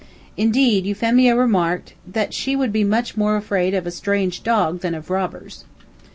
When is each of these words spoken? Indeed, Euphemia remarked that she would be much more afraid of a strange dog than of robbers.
Indeed, 0.35 0.87
Euphemia 0.87 1.35
remarked 1.35 1.93
that 2.07 2.33
she 2.33 2.55
would 2.55 2.73
be 2.73 2.83
much 2.83 3.15
more 3.15 3.35
afraid 3.37 3.75
of 3.75 3.85
a 3.85 3.91
strange 3.91 4.41
dog 4.41 4.79
than 4.79 4.95
of 4.95 5.11
robbers. 5.11 5.63